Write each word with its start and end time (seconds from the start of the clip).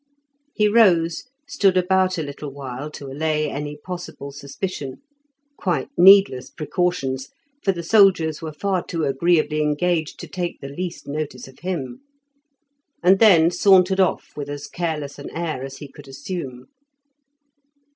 He 0.55 0.67
rose, 0.67 1.25
stood 1.47 1.77
about 1.77 2.17
a 2.17 2.23
little 2.23 2.49
while 2.51 2.89
to 2.89 3.05
allay 3.11 3.47
any 3.47 3.77
possible 3.77 4.31
suspicion 4.31 4.99
(quite 5.57 5.89
needless 5.95 6.49
precautions, 6.49 7.29
for 7.63 7.71
the 7.71 7.83
soldiers 7.83 8.41
were 8.41 8.51
far 8.51 8.83
too 8.83 9.03
agreeably 9.03 9.61
engaged 9.61 10.19
to 10.21 10.27
take 10.27 10.59
the 10.59 10.69
least 10.69 11.07
notice 11.07 11.47
of 11.47 11.59
him), 11.59 12.01
and 13.03 13.19
then 13.19 13.51
sauntered 13.51 13.99
off 13.99 14.31
with 14.35 14.49
as 14.49 14.65
careless 14.65 15.19
an 15.19 15.29
air 15.37 15.63
as 15.63 15.77
he 15.77 15.87
could 15.87 16.07
assume. 16.07 16.65